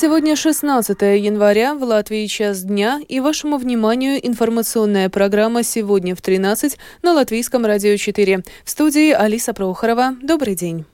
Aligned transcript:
Сегодня 0.00 0.36
16 0.36 1.02
января, 1.02 1.74
в 1.74 1.82
Латвии 1.82 2.24
час 2.26 2.62
дня, 2.62 3.00
и 3.08 3.18
вашему 3.18 3.58
вниманию 3.58 4.24
информационная 4.24 5.08
программа 5.08 5.64
«Сегодня 5.64 6.14
в 6.14 6.20
13» 6.20 6.78
на 7.02 7.14
Латвийском 7.14 7.66
радио 7.66 7.96
4. 7.96 8.44
В 8.64 8.70
студии 8.70 9.10
Алиса 9.10 9.54
Прохорова. 9.54 10.14
Добрый 10.22 10.54
день. 10.54 10.84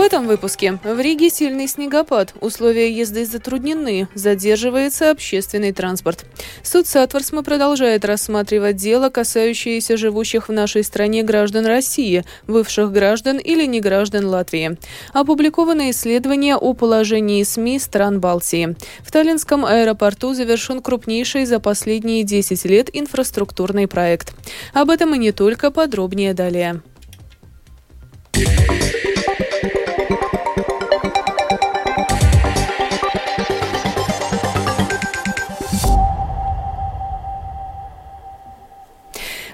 Этом 0.00 0.26
выпуске. 0.26 0.78
В 0.82 1.00
Риге 1.00 1.30
сильный 1.30 1.68
снегопад. 1.68 2.34
Условия 2.40 2.90
езды 2.90 3.24
затруднены. 3.24 4.08
Задерживается 4.14 5.10
общественный 5.10 5.72
транспорт. 5.72 6.24
Суд 6.62 6.86
Сатворсма 6.86 7.42
продолжает 7.42 8.04
рассматривать 8.04 8.76
дело, 8.76 9.10
касающееся 9.10 9.96
живущих 9.96 10.48
в 10.48 10.52
нашей 10.52 10.82
стране 10.82 11.22
граждан 11.22 11.66
России, 11.66 12.24
бывших 12.48 12.90
граждан 12.90 13.38
или 13.38 13.64
неграждан 13.64 14.26
Латвии. 14.26 14.76
Опубликовано 15.12 15.90
исследование 15.90 16.56
о 16.56 16.74
положении 16.74 17.42
СМИ 17.42 17.78
стран 17.78 18.20
Балтии. 18.20 18.76
В 19.02 19.12
Таллинском 19.12 19.64
аэропорту 19.64 20.34
завершен 20.34 20.82
крупнейший 20.82 21.44
за 21.44 21.60
последние 21.60 22.24
10 22.24 22.64
лет 22.64 22.90
инфраструктурный 22.92 23.86
проект. 23.86 24.34
Об 24.72 24.90
этом 24.90 25.14
и 25.14 25.18
не 25.18 25.32
только, 25.32 25.70
подробнее 25.70 26.34
далее. 26.34 26.82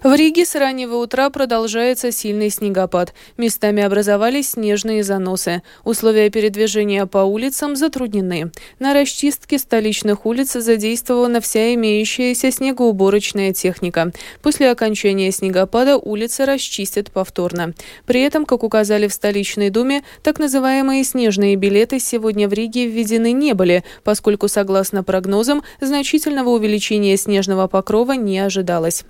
В 0.02 0.12
Риге 0.16 0.44
с 0.44 0.56
раннего 0.56 0.96
утра 0.96 1.30
продолжается 1.30 2.10
сильный 2.10 2.50
снегопад. 2.50 3.14
Местами 3.36 3.84
образовались 3.84 4.50
снежные 4.50 5.04
заносы. 5.04 5.62
Условия 5.84 6.28
передвижения 6.28 7.06
по 7.06 7.18
улицам 7.18 7.76
затруднены. 7.76 8.50
На 8.80 8.94
расчистке 8.94 9.58
столичных 9.58 10.26
улиц 10.26 10.54
задействована 10.54 11.40
вся 11.40 11.72
имеющаяся 11.74 12.50
снегоуборочная 12.50 13.52
техника. 13.52 14.10
После 14.42 14.72
окончания 14.72 15.30
снегопада 15.30 15.96
улицы 15.96 16.46
расчистят 16.46 17.12
повторно. 17.12 17.72
При 18.04 18.22
этом, 18.22 18.44
как 18.44 18.64
указали 18.64 19.06
в 19.06 19.12
столичной 19.12 19.70
думе, 19.70 20.02
так 20.24 20.40
называемые 20.40 21.04
снежные 21.04 21.54
билеты 21.54 22.00
сегодня 22.00 22.48
в 22.48 22.52
Риге 22.52 22.88
введены 22.88 23.30
не 23.30 23.52
были, 23.52 23.84
поскольку, 24.02 24.48
согласно 24.48 25.04
прогнозам, 25.04 25.62
значительного 25.80 26.48
увеличения 26.48 27.16
снежного 27.16 27.68
покрова 27.68 28.14
не 28.14 28.40
ожидалось. 28.40 29.04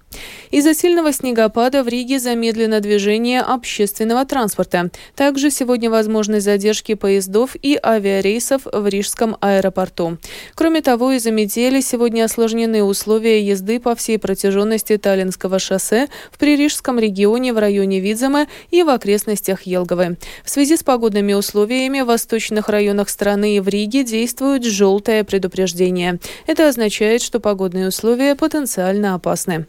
Из-за 0.51 0.75
сильного 0.83 1.13
снегопада 1.13 1.85
в 1.85 1.89
Риге 1.89 2.19
замедлено 2.19 2.81
движение 2.81 3.41
общественного 3.41 4.25
транспорта. 4.25 4.91
Также 5.15 5.53
сегодня 5.53 5.89
возможны 5.89 6.41
задержки 6.41 6.95
поездов 6.95 7.55
и 7.55 7.79
авиарейсов 7.81 8.63
в 8.65 8.89
Рижском 8.89 9.37
аэропорту. 9.41 10.19
Кроме 10.57 10.83
того, 10.83 11.13
из-за 11.13 11.31
метели 11.31 11.81
сегодня 11.81 12.25
осложнены 12.25 12.83
условия 12.83 13.47
езды 13.47 13.79
по 13.79 13.95
всей 13.95 14.19
протяженности 14.19 14.97
Таллинского 14.97 15.61
шоссе 15.61 16.09
в 16.33 16.39
Пририжском 16.39 16.99
регионе 16.99 17.53
в 17.53 17.59
районе 17.59 18.01
Видзема 18.01 18.49
и 18.73 18.83
в 18.83 18.89
окрестностях 18.89 19.63
Елговы. 19.63 20.17
В 20.45 20.51
связи 20.51 20.77
с 20.77 20.83
погодными 20.83 21.33
условиями 21.33 22.01
в 22.01 22.07
восточных 22.07 22.69
районах 22.69 23.09
страны 23.09 23.55
и 23.55 23.61
в 23.61 23.69
Риге 23.69 24.03
действует 24.03 24.65
желтое 24.65 25.23
предупреждение. 25.23 26.19
Это 26.49 26.67
означает, 26.67 27.23
что 27.23 27.39
погодные 27.39 27.87
условия 27.87 28.35
потенциально 28.35 29.15
опасны. 29.15 29.67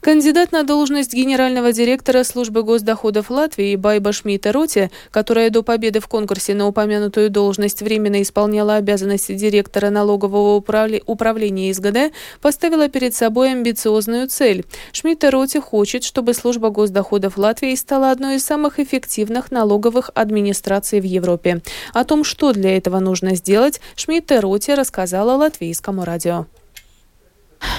Кандидат 0.00 0.52
на 0.52 0.62
должность 0.62 1.14
генерального 1.14 1.72
директора 1.72 2.24
службы 2.24 2.62
госдоходов 2.62 3.30
Латвии 3.30 3.76
Байба 3.76 4.12
Шмидта 4.12 4.52
Роти, 4.52 4.90
которая 5.10 5.50
до 5.50 5.62
победы 5.62 6.00
в 6.00 6.08
конкурсе 6.08 6.54
на 6.54 6.66
упомянутую 6.66 7.30
должность 7.30 7.82
временно 7.82 8.22
исполняла 8.22 8.76
обязанности 8.76 9.34
директора 9.34 9.90
налогового 9.90 10.56
управления 10.56 11.72
СГД, 11.72 12.14
поставила 12.40 12.88
перед 12.88 13.14
собой 13.14 13.52
амбициозную 13.52 14.28
цель. 14.28 14.64
Шмидта 14.92 15.30
Роти 15.30 15.58
хочет, 15.58 16.04
чтобы 16.04 16.34
служба 16.34 16.70
госдоходов 16.70 17.38
Латвии 17.38 17.74
стала 17.74 18.10
одной 18.10 18.36
из 18.36 18.44
самых 18.44 18.78
эффективных 18.78 19.50
налоговых 19.50 20.10
администраций 20.14 21.00
в 21.00 21.04
Европе. 21.04 21.62
О 21.92 22.04
том, 22.04 22.24
что 22.24 22.52
для 22.52 22.76
этого 22.76 22.98
нужно 23.00 23.34
сделать, 23.36 23.80
Шмидта 23.96 24.40
Роти 24.40 24.72
рассказала 24.72 25.36
латвийскому 25.36 26.04
радио. 26.04 26.46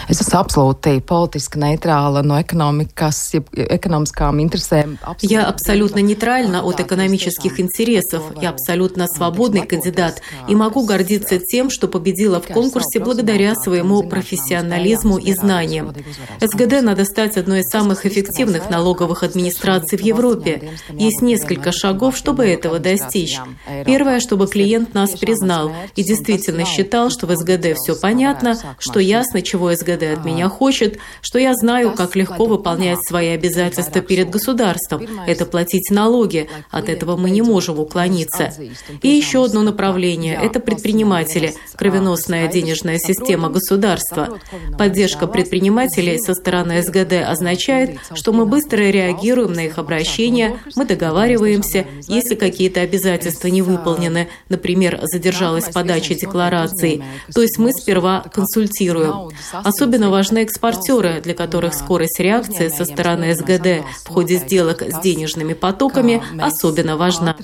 Es 0.09 0.22
esmu 0.22 0.38
absolūti 0.40 1.00
politiski 1.01 1.59
нейтрāла, 1.59 2.22
но 2.22 2.41
экономикас, 2.41 3.34
экономическим 3.53 4.40
интересам. 4.41 4.97
Я 5.22 5.46
абсолютно 5.46 6.00
нейтральна 6.00 6.62
от 6.63 6.79
экономических 6.79 7.59
интересов. 7.59 8.24
Я 8.41 8.50
абсолютно 8.50 9.07
свободный 9.07 9.66
кандидат 9.66 10.22
и 10.47 10.56
могу 10.56 10.85
гордиться 10.85 11.40
тем, 11.40 11.69
что 11.69 11.88
победила 11.88 12.41
в 12.41 12.47
конкурсе 12.47 13.00
благодаря 13.00 13.56
своему 13.56 14.03
профессионализму 14.03 15.18
и 15.18 15.34
знаниям. 15.34 15.94
СГД 16.41 16.81
надо 16.81 17.06
стать 17.06 17.38
одной 17.38 17.62
из 17.62 17.69
самых 17.69 18.06
эффективных 18.06 18.69
налоговых 18.69 19.24
администраций 19.24 19.97
в 19.97 20.01
Европе. 20.01 20.72
Есть 20.94 21.22
несколько 21.22 21.72
шагов, 21.72 22.16
чтобы 22.18 22.45
этого 22.45 22.79
достичь. 22.79 23.40
Первое, 23.85 24.19
чтобы 24.19 24.47
клиент 24.47 24.94
нас 24.94 25.12
признал 25.12 25.72
и 25.95 26.03
действительно 26.03 26.66
считал, 26.66 27.09
что 27.09 27.28
в 27.28 27.35
СГД 27.35 27.78
все 27.78 27.95
понятно, 27.95 28.57
что 28.79 29.00
ясно, 29.00 29.41
чего 29.41 29.75
СГД 29.75 30.03
от 30.18 30.25
меня 30.25 30.50
хочет, 30.50 31.00
что 31.22 31.40
я 31.40 31.53
знаю, 31.53 31.94
как 31.94 32.16
легко 32.16 32.46
выполнять 32.46 33.00
свои 33.06 33.30
обязательства 33.30 34.02
перед 34.02 34.30
государством. 34.30 35.08
Это 35.28 35.46
платить 35.46 35.90
налоги. 35.91 36.50
От 36.72 36.90
этого 36.90 37.16
мы 37.18 37.30
не 37.30 37.41
можем 37.41 37.80
уклониться. 37.80 38.53
И 39.02 39.08
еще 39.08 39.46
одно 39.46 39.62
направление– 39.62 40.40
это 40.41 40.59
предприниматели, 40.59 41.53
кровеносная 41.75 42.47
денежная 42.47 42.97
система 42.97 43.50
государства. 43.50 44.40
Поддержка 44.78 45.28
предпринимателей 45.28 46.18
со 46.19 46.34
стороны 46.34 46.81
СГД 46.81 47.13
означает, 47.28 48.00
что 48.13 48.34
мы 48.34 48.46
быстро 48.46 48.78
реагируем 48.78 49.53
на 49.53 49.66
их 49.66 49.78
обращения, 49.78 50.59
мы 50.75 50.86
договариваемся, 50.86 51.86
если 52.07 52.36
какие-то 52.36 52.81
обязательства 52.81 53.47
не 53.47 53.62
выполнены, 53.62 54.28
например, 54.50 55.00
задержалась 55.03 55.69
подача 55.69 56.16
декларации, 56.16 57.03
то 57.34 57.42
есть 57.42 57.57
мы 57.57 57.72
сперва 57.72 58.25
консультируем. 58.34 59.30
Особенно 59.64 60.10
важны 60.10 60.40
экспортеры, 60.40 61.22
для 61.22 61.34
которых 61.34 61.74
скорость 61.74 62.20
реакции 62.20 62.68
со 62.70 62.86
стороны 62.86 63.36
СГД 63.36 63.86
в 64.06 64.10
ходе 64.10 64.38
сделок 64.38 64.82
с 64.82 65.00
денежными 65.02 65.54
потоками 65.54 66.22
особенно 66.40 66.98
важна. 66.98 67.36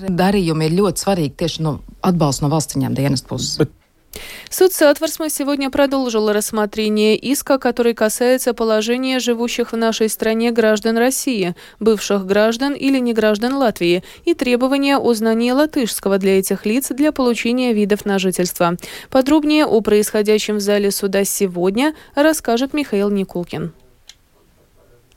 Суд 4.49 4.73
Сатворсма 4.73 5.29
сегодня 5.29 5.69
продолжил 5.69 6.31
рассмотрение 6.31 7.15
иска, 7.15 7.57
который 7.57 7.93
касается 7.93 8.53
положения 8.53 9.19
живущих 9.19 9.71
в 9.71 9.77
нашей 9.77 10.09
стране 10.09 10.51
граждан 10.51 10.97
России, 10.97 11.55
бывших 11.79 12.25
граждан 12.25 12.73
или 12.73 12.99
неграждан 12.99 13.53
Латвии, 13.53 14.03
и 14.25 14.33
требования 14.33 14.97
о 14.97 15.13
знании 15.13 15.51
латышского 15.51 16.17
для 16.17 16.39
этих 16.39 16.65
лиц 16.65 16.89
для 16.89 17.11
получения 17.11 17.73
видов 17.73 18.05
на 18.05 18.19
жительство. 18.19 18.75
Подробнее 19.09 19.65
о 19.65 19.81
происходящем 19.81 20.57
в 20.57 20.61
зале 20.61 20.91
суда 20.91 21.23
сегодня 21.23 21.95
расскажет 22.15 22.73
Михаил 22.73 23.09
Никулкин. 23.09 23.73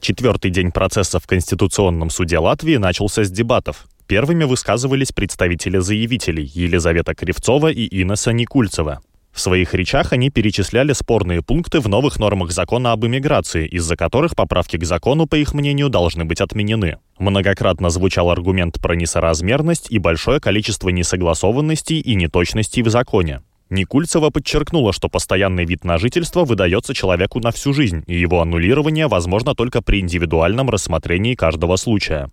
Четвертый 0.00 0.50
день 0.50 0.70
процесса 0.70 1.18
в 1.18 1.26
Конституционном 1.26 2.10
суде 2.10 2.38
Латвии 2.38 2.76
начался 2.76 3.24
с 3.24 3.30
дебатов. 3.30 3.86
Первыми 4.06 4.44
высказывались 4.44 5.12
представители 5.12 5.78
заявителей 5.78 6.44
Елизавета 6.44 7.14
Кривцова 7.14 7.72
и 7.72 8.02
Инесса 8.02 8.32
Никульцева. 8.32 9.00
В 9.32 9.40
своих 9.40 9.74
речах 9.74 10.12
они 10.12 10.30
перечисляли 10.30 10.92
спорные 10.92 11.42
пункты 11.42 11.80
в 11.80 11.88
новых 11.88 12.20
нормах 12.20 12.52
закона 12.52 12.92
об 12.92 13.04
иммиграции, 13.04 13.66
из-за 13.66 13.96
которых 13.96 14.36
поправки 14.36 14.76
к 14.76 14.84
закону, 14.84 15.26
по 15.26 15.34
их 15.36 15.54
мнению, 15.54 15.88
должны 15.88 16.24
быть 16.24 16.40
отменены. 16.40 16.98
Многократно 17.18 17.90
звучал 17.90 18.30
аргумент 18.30 18.80
про 18.80 18.94
несоразмерность 18.94 19.90
и 19.90 19.98
большое 19.98 20.38
количество 20.38 20.90
несогласованностей 20.90 21.98
и 21.98 22.14
неточностей 22.14 22.82
в 22.82 22.90
законе. 22.90 23.40
Никульцева 23.70 24.30
подчеркнула, 24.30 24.92
что 24.92 25.08
постоянный 25.08 25.64
вид 25.64 25.82
на 25.82 25.98
жительство 25.98 26.44
выдается 26.44 26.94
человеку 26.94 27.40
на 27.40 27.50
всю 27.50 27.72
жизнь, 27.72 28.04
и 28.06 28.16
его 28.16 28.40
аннулирование 28.40 29.08
возможно 29.08 29.54
только 29.54 29.82
при 29.82 30.00
индивидуальном 30.00 30.70
рассмотрении 30.70 31.34
каждого 31.34 31.74
случая. 31.76 32.28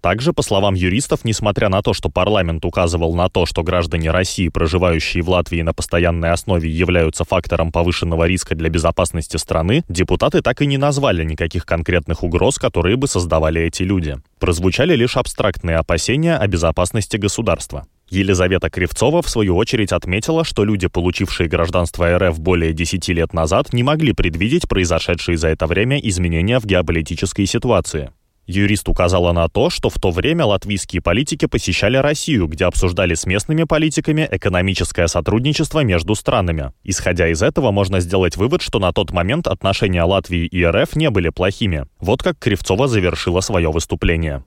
Также, 0.00 0.32
по 0.32 0.42
словам 0.42 0.74
юристов, 0.74 1.24
несмотря 1.24 1.68
на 1.68 1.82
то, 1.82 1.92
что 1.92 2.08
парламент 2.08 2.64
указывал 2.64 3.14
на 3.14 3.28
то, 3.28 3.44
что 3.44 3.62
граждане 3.62 4.10
России, 4.10 4.48
проживающие 4.48 5.22
в 5.22 5.28
Латвии 5.28 5.60
на 5.60 5.74
постоянной 5.74 6.30
основе, 6.30 6.70
являются 6.70 7.24
фактором 7.24 7.70
повышенного 7.70 8.26
риска 8.26 8.54
для 8.54 8.70
безопасности 8.70 9.36
страны, 9.36 9.84
депутаты 9.88 10.40
так 10.40 10.62
и 10.62 10.66
не 10.66 10.78
назвали 10.78 11.22
никаких 11.24 11.66
конкретных 11.66 12.22
угроз, 12.22 12.58
которые 12.58 12.96
бы 12.96 13.08
создавали 13.08 13.60
эти 13.60 13.82
люди. 13.82 14.16
Прозвучали 14.38 14.96
лишь 14.96 15.16
абстрактные 15.16 15.76
опасения 15.76 16.36
о 16.36 16.46
безопасности 16.46 17.18
государства. 17.18 17.86
Елизавета 18.08 18.70
Кривцова, 18.70 19.22
в 19.22 19.28
свою 19.30 19.56
очередь, 19.56 19.92
отметила, 19.92 20.44
что 20.44 20.64
люди, 20.64 20.88
получившие 20.88 21.48
гражданство 21.48 22.18
РФ 22.18 22.40
более 22.40 22.72
10 22.72 23.06
лет 23.08 23.32
назад, 23.32 23.72
не 23.72 23.84
могли 23.84 24.12
предвидеть 24.12 24.68
произошедшие 24.68 25.36
за 25.36 25.48
это 25.48 25.66
время 25.66 25.98
изменения 25.98 26.58
в 26.58 26.64
геополитической 26.64 27.46
ситуации. 27.46 28.10
Юрист 28.50 28.88
указала 28.88 29.32
на 29.32 29.48
то, 29.48 29.70
что 29.70 29.88
в 29.88 29.98
то 29.98 30.10
время 30.10 30.44
латвийские 30.44 31.00
политики 31.00 31.46
посещали 31.46 31.96
Россию, 31.96 32.46
где 32.48 32.64
обсуждали 32.64 33.14
с 33.14 33.26
местными 33.26 33.64
политиками 33.64 34.28
экономическое 34.30 35.06
сотрудничество 35.06 35.80
между 35.80 36.14
странами. 36.14 36.72
Исходя 36.82 37.28
из 37.28 37.42
этого, 37.42 37.70
можно 37.70 38.00
сделать 38.00 38.36
вывод, 38.36 38.62
что 38.62 38.78
на 38.78 38.92
тот 38.92 39.12
момент 39.12 39.46
отношения 39.46 40.02
Латвии 40.02 40.46
и 40.46 40.64
РФ 40.64 40.96
не 40.96 41.10
были 41.10 41.28
плохими. 41.28 41.84
Вот 41.98 42.22
как 42.22 42.38
Кривцова 42.38 42.88
завершила 42.88 43.40
свое 43.40 43.70
выступление. 43.70 44.42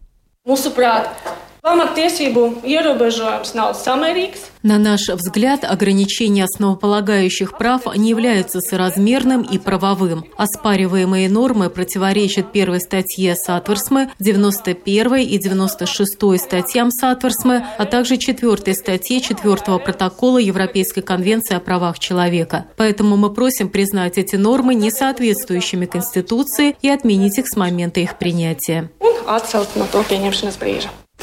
На 4.64 4.78
наш 4.78 5.08
взгляд, 5.08 5.64
ограничение 5.64 6.44
основополагающих 6.44 7.58
прав 7.58 7.84
не 7.96 8.10
является 8.10 8.60
соразмерным 8.60 9.44
и 9.44 9.58
правовым. 9.58 10.26
Оспариваемые 10.36 11.30
нормы 11.30 11.70
противоречат 11.70 12.52
первой 12.52 12.82
статье 12.82 13.38
Сатверсмы, 13.38 14.10
91 14.20 15.16
и 15.16 15.38
96 15.38 16.38
статьям 16.38 16.92
Сатверсмы, 16.92 17.66
а 17.78 17.86
также 17.86 18.18
четвертой 18.18 18.76
статье 18.76 19.22
4 19.22 19.80
протокола 19.80 20.40
Европейской 20.40 21.02
конвенции 21.02 21.56
о 21.56 21.62
правах 21.62 21.98
человека. 21.98 22.66
Поэтому 22.76 23.16
мы 23.16 23.34
просим 23.34 23.70
признать 23.70 24.18
эти 24.18 24.36
нормы 24.36 24.76
несоответствующими 24.76 25.86
Конституции 25.86 26.76
и 26.82 26.90
отменить 26.90 27.38
их 27.40 27.48
с 27.48 27.56
момента 27.56 28.02
их 28.02 28.18
принятия. 28.18 28.90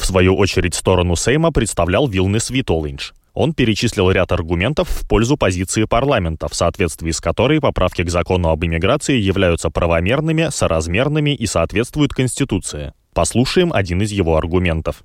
В 0.01 0.05
свою 0.07 0.35
очередь 0.35 0.73
сторону 0.73 1.15
Сейма 1.15 1.51
представлял 1.51 2.07
Вилнес 2.07 2.49
Витолинч. 2.49 3.11
Он 3.35 3.53
перечислил 3.53 4.09
ряд 4.09 4.31
аргументов 4.31 4.89
в 4.89 5.07
пользу 5.07 5.37
позиции 5.37 5.83
парламента, 5.83 6.47
в 6.49 6.55
соответствии 6.55 7.11
с 7.11 7.21
которой 7.21 7.61
поправки 7.61 8.01
к 8.01 8.09
закону 8.09 8.49
об 8.49 8.65
иммиграции 8.65 9.19
являются 9.19 9.69
правомерными, 9.69 10.47
соразмерными 10.49 11.35
и 11.35 11.45
соответствуют 11.45 12.13
Конституции. 12.13 12.93
Послушаем 13.13 13.71
один 13.71 14.01
из 14.01 14.11
его 14.11 14.37
аргументов. 14.37 15.03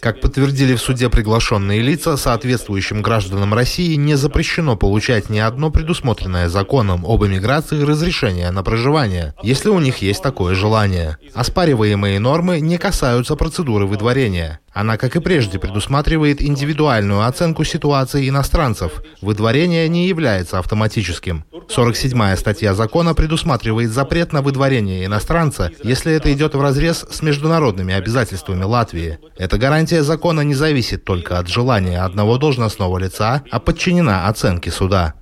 Как 0.00 0.22
подтвердили 0.22 0.74
в 0.74 0.80
суде 0.80 1.10
приглашенные 1.10 1.80
лица, 1.80 2.16
соответствующим 2.16 3.02
гражданам 3.02 3.52
России 3.52 3.96
не 3.96 4.14
запрещено 4.14 4.76
получать 4.76 5.28
ни 5.28 5.38
одно 5.38 5.70
предусмотренное 5.70 6.48
законом 6.48 7.04
об 7.04 7.22
эмиграции 7.22 7.82
разрешение 7.82 8.50
на 8.50 8.62
проживание, 8.62 9.34
если 9.42 9.68
у 9.68 9.78
них 9.78 9.98
есть 9.98 10.22
такое 10.22 10.54
желание. 10.54 11.18
Оспариваемые 11.34 12.18
нормы 12.18 12.60
не 12.60 12.78
касаются 12.78 13.36
процедуры 13.36 13.84
выдворения. 13.84 14.60
Она, 14.72 14.96
как 14.96 15.16
и 15.16 15.20
прежде, 15.20 15.58
предусматривает 15.58 16.40
индивидуальную 16.40 17.26
оценку 17.26 17.62
ситуации 17.62 18.28
иностранцев. 18.28 19.02
Выдворение 19.20 19.86
не 19.88 20.06
является 20.06 20.58
автоматическим. 20.58 21.44
47-я 21.68 22.36
статья 22.36 22.74
закона 22.74 23.14
предусматривает 23.14 23.90
запрет 23.90 24.32
на 24.32 24.40
выдворение 24.40 25.04
иностранца, 25.04 25.70
если 25.82 26.12
это 26.14 26.32
идет 26.32 26.54
в 26.54 26.60
разрез 26.62 27.01
с 27.10 27.22
международными 27.22 27.94
обязательствами 27.94 28.64
Латвии. 28.64 29.18
Эта 29.36 29.58
гарантия 29.58 30.02
закона 30.02 30.42
не 30.42 30.54
зависит 30.54 31.04
только 31.04 31.38
от 31.38 31.48
желания 31.48 32.00
одного 32.00 32.38
должностного 32.38 32.98
лица, 32.98 33.42
а 33.50 33.60
подчинена 33.60 34.28
оценке 34.28 34.70
суда. 34.70 35.14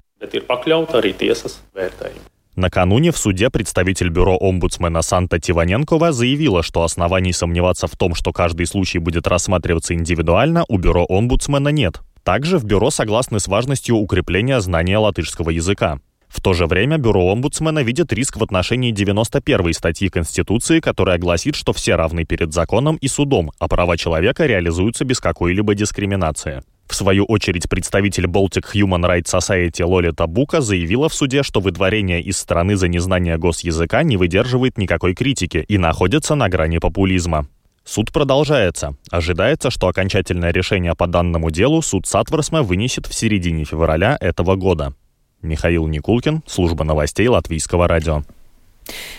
Накануне 2.57 3.11
в 3.11 3.17
суде 3.17 3.49
представитель 3.49 4.11
бюро 4.11 4.37
омбудсмена 4.37 5.03
Санта 5.03 5.39
Тиваненкова 5.39 6.13
заявила, 6.13 6.63
что 6.63 6.83
оснований 6.83 7.33
сомневаться 7.33 7.87
в 7.87 7.97
том, 7.97 8.15
что 8.15 8.33
каждый 8.33 8.67
случай 8.67 8.99
будет 8.99 9.27
рассматриваться 9.27 9.95
индивидуально, 9.95 10.65
у 10.69 10.77
бюро 10.77 11.07
омбудсмена 11.09 11.69
нет. 11.69 12.01
Также 12.23 12.59
в 12.59 12.65
бюро 12.65 12.91
согласны 12.91 13.41
с 13.41 13.49
важностью 13.49 13.97
укрепления 13.97 14.61
знания 14.61 14.99
латышского 14.99 15.51
языка. 15.51 16.01
В 16.31 16.41
то 16.41 16.53
же 16.53 16.67
время 16.67 16.97
Бюро 16.97 17.33
омбудсмена 17.33 17.81
видит 17.83 18.13
риск 18.13 18.37
в 18.37 18.43
отношении 18.43 18.93
91 18.93 19.75
статьи 19.75 20.09
Конституции, 20.09 20.79
которая 20.79 21.19
гласит, 21.19 21.57
что 21.57 21.73
все 21.73 21.97
равны 21.97 22.25
перед 22.25 22.53
законом 22.53 22.97
и 22.97 23.09
судом, 23.09 23.51
а 23.59 23.67
права 23.67 23.97
человека 23.97 24.47
реализуются 24.47 25.05
без 25.05 25.19
какой-либо 25.19 25.75
дискриминации. 25.75 26.63
В 26.87 26.95
свою 26.95 27.25
очередь, 27.25 27.69
представитель 27.69 28.27
Baltic 28.27 28.65
Human 28.75 29.03
Rights 29.03 29.39
Society 29.39 29.85
Лолита 29.85 30.27
Бука 30.27 30.61
заявила 30.61 31.09
в 31.09 31.15
суде, 31.15 31.43
что 31.43 31.61
выдворение 31.61 32.21
из 32.21 32.37
страны 32.37 32.77
за 32.77 32.89
незнание 32.89 33.37
госязыка 33.37 34.03
не 34.03 34.17
выдерживает 34.17 34.79
никакой 34.79 35.15
критики 35.15 35.65
и 35.69 35.79
находится 35.79 36.37
на 36.37 36.49
грани 36.49 36.79
популизма. 36.79 37.49
Суд 37.85 38.13
продолжается. 38.13 38.97
Ожидается, 39.11 39.71
что 39.71 39.89
окончательное 39.89 40.53
решение 40.53 40.95
по 40.95 41.07
данному 41.07 41.51
делу 41.51 41.83
суд 41.83 42.07
Сатворсме 42.07 42.61
вынесет 42.61 43.07
в 43.07 43.15
середине 43.15 43.65
февраля 43.65 44.17
этого 44.21 44.55
года. 44.55 44.95
Михаил 45.43 45.87
Никулкин, 45.87 46.43
служба 46.47 46.85
новостей 46.85 47.29
Латвийского 47.29 47.89
радио. 47.89 48.23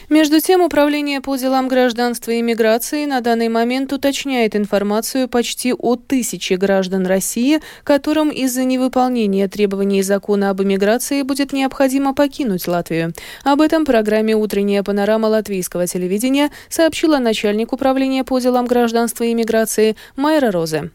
Между 0.09 0.41
тем, 0.41 0.61
Управление 0.61 1.21
по 1.21 1.37
делам 1.37 1.67
гражданства 1.67 2.31
и 2.31 2.41
миграции 2.41 3.05
на 3.05 3.21
данный 3.21 3.47
момент 3.47 3.93
уточняет 3.93 4.55
информацию 4.55 5.29
почти 5.29 5.73
о 5.73 5.95
тысяче 5.95 6.57
граждан 6.57 7.05
России, 7.05 7.61
которым 7.83 8.29
из-за 8.29 8.63
невыполнения 8.65 9.47
требований 9.47 10.01
закона 10.01 10.49
об 10.49 10.61
иммиграции 10.61 11.21
будет 11.21 11.53
необходимо 11.53 12.13
покинуть 12.13 12.67
Латвию. 12.67 13.13
Об 13.43 13.61
этом 13.61 13.85
программе 13.85 14.35
«Утренняя 14.35 14.83
панорама 14.83 15.27
латвийского 15.27 15.87
телевидения» 15.87 16.49
сообщила 16.67 17.17
начальник 17.19 17.71
Управления 17.71 18.23
по 18.25 18.39
делам 18.39 18.65
гражданства 18.65 19.23
и 19.23 19.33
миграции 19.33 19.95
Майра 20.17 20.51
Розе. 20.51 20.91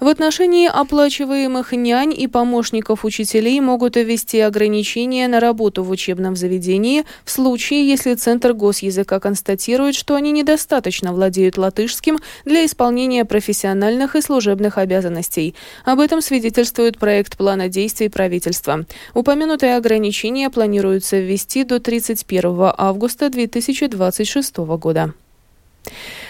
В 0.00 0.06
отношении 0.06 0.68
оплачиваемых 0.68 1.72
нянь 1.72 2.14
и 2.16 2.28
помощников 2.28 3.04
учителей 3.04 3.60
могут 3.60 3.96
ввести 3.96 4.38
ограничения 4.38 5.26
на 5.26 5.40
работу 5.40 5.82
в 5.82 5.90
учебном 5.90 6.36
заведении 6.36 7.04
в 7.24 7.30
случае, 7.32 7.88
если 7.88 8.14
Центр 8.14 8.52
госязыка 8.52 9.18
констатирует, 9.18 9.96
что 9.96 10.14
они 10.14 10.30
недостаточно 10.30 11.12
владеют 11.12 11.58
латышским 11.58 12.20
для 12.44 12.64
исполнения 12.64 13.24
профессиональных 13.24 14.14
и 14.14 14.20
служебных 14.20 14.78
обязанностей. 14.78 15.56
Об 15.84 15.98
этом 15.98 16.20
свидетельствует 16.20 16.96
проект 16.96 17.36
плана 17.36 17.68
действий 17.68 18.08
правительства. 18.08 18.86
Упомянутые 19.14 19.76
ограничения 19.76 20.48
планируется 20.48 21.18
ввести 21.18 21.64
до 21.64 21.80
31 21.80 22.70
августа 22.76 23.30
2026 23.30 24.58
года. 24.58 25.12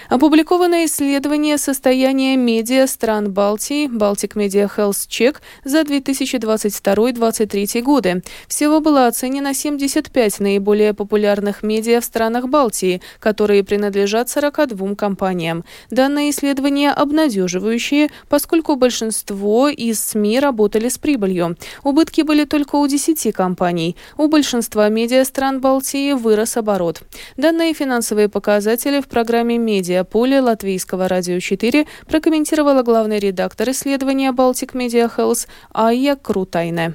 Опубликовано 0.08 0.87
исследование 0.87 1.58
состояния 1.58 2.34
медиа 2.34 2.87
стран 2.87 3.31
Балтии 3.31 3.88
Baltic 3.88 4.37
Media 4.37 4.66
Health 4.75 5.06
Check 5.06 5.37
за 5.64 5.82
2022-2023 5.82 7.82
годы. 7.82 8.22
Всего 8.46 8.81
было 8.81 9.06
оценено 9.06 9.52
75 9.52 10.40
наиболее 10.40 10.94
популярных 10.94 11.62
медиа 11.62 12.00
в 12.00 12.06
странах 12.06 12.48
Балтии, 12.48 13.03
которые 13.20 13.65
принадлежат 13.65 14.31
42 14.31 14.94
компаниям. 14.94 15.62
Данные 15.91 16.31
исследования 16.31 16.91
обнадеживающие, 16.91 18.08
поскольку 18.31 18.77
большинство 18.77 19.69
из 19.69 20.00
СМИ 20.00 20.41
работали 20.41 20.88
с 20.88 20.96
прибылью. 20.96 21.58
Убытки 21.84 22.22
были 22.22 22.46
только 22.46 22.77
у 22.77 22.86
10 22.86 23.31
компаний. 23.34 23.94
У 24.17 24.29
большинства 24.29 24.88
медиа 24.88 25.27
стран 25.27 25.60
Балтии 25.60 26.15
вырос 26.15 26.56
оборот. 26.56 27.03
Данные 27.36 27.74
финансовые 27.74 28.31
показатели 28.31 29.03
в 29.03 29.08
программе 29.08 29.58
«Медиа 29.58 29.97
медиаполе 29.98 30.40
Латвийского 30.40 31.08
радио 31.08 31.40
4 31.40 31.86
прокомментировала 32.06 32.82
главный 32.82 33.19
редактор 33.19 33.70
исследования 33.70 34.31
Baltic 34.31 34.72
Media 34.74 35.10
Health 35.14 35.48
Айя 35.74 36.14
Крутайне. 36.14 36.94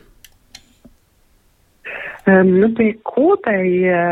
Nu, 2.26 2.70
tie 2.72 2.94
kopējie 3.04 4.04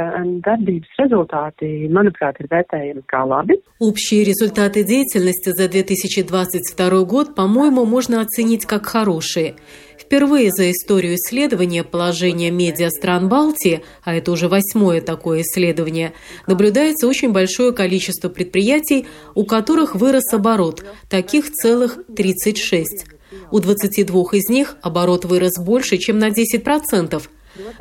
darbības 0.43 0.97
результаты, 0.99 1.67
manuprāt, 1.95 2.41
ir 2.43 2.49
vērtējami 2.51 3.03
kā 3.07 3.21
labi. 3.23 3.61
Общие 3.79 4.25
результаты 4.25 4.83
деятельности 4.83 5.51
за 5.55 5.69
2022 5.69 7.03
год, 7.05 7.35
по-моему, 7.35 7.85
можно 7.85 8.19
оценить 8.19 8.65
как 8.65 8.85
хорошие. 8.85 9.55
Впервые 9.97 10.51
за 10.51 10.71
историю 10.71 11.15
исследования 11.15 11.85
положения 11.85 12.51
медиа 12.51 12.89
стран 12.89 13.29
Балтии, 13.29 13.79
а 14.03 14.13
это 14.13 14.33
уже 14.33 14.49
восьмое 14.49 14.99
такое 14.99 15.39
исследование, 15.39 16.11
наблюдается 16.47 17.07
очень 17.07 17.31
большое 17.31 17.71
количество 17.71 18.27
предприятий, 18.27 19.05
у 19.35 19.45
которых 19.45 19.95
вырос 19.95 20.33
оборот, 20.33 20.83
таких 21.09 21.49
целых 21.51 21.97
36. 22.13 23.05
У 23.51 23.59
22 23.59 24.23
из 24.33 24.49
них 24.49 24.75
оборот 24.81 25.23
вырос 25.23 25.57
больше, 25.57 25.95
чем 25.95 26.19
на 26.19 26.27
10%. 26.27 27.21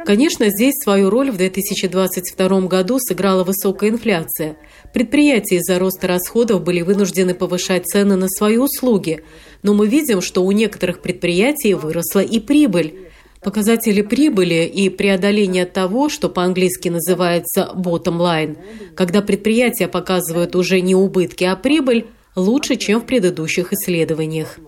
Конечно, 0.05 0.49
здесь 0.51 0.75
свою 0.83 1.11
роль 1.11 1.31
в 1.31 1.37
2022 1.37 2.61
году 2.63 2.99
сыграла 2.99 3.45
высокая 3.45 3.91
инфляция. 3.91 4.57
Предприятия 4.93 5.57
из-за 5.57 5.79
роста 5.79 6.07
расходов 6.07 6.63
были 6.63 6.83
вынуждены 6.83 7.35
повышать 7.35 7.87
цены 7.87 8.17
на 8.17 8.29
свои 8.29 8.57
услуги, 8.57 9.23
но 9.63 9.75
мы 9.75 9.87
видим, 9.87 10.21
что 10.21 10.45
у 10.45 10.53
некоторых 10.53 11.01
предприятий 11.01 11.75
выросла 11.75 12.21
и 12.21 12.41
прибыль. 12.41 13.07
Показатели 13.43 14.03
прибыли 14.03 14.67
и 14.67 14.91
преодоление 14.91 15.65
того, 15.65 16.11
что 16.11 16.29
по-английски 16.29 16.89
называется 16.91 17.71
bottom 17.75 18.19
line, 18.19 18.59
когда 18.95 19.23
предприятия 19.23 19.89
показывают 19.89 20.55
уже 20.55 20.83
не 20.83 20.95
убытки, 20.95 21.45
а 21.45 21.57
прибыль, 21.57 22.07
лучше, 22.37 22.77
чем 22.77 23.01
в 23.01 23.07
предыдущих 23.07 23.73
исследованиях. 23.73 24.59